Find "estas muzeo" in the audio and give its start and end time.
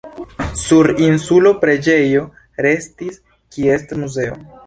3.81-4.43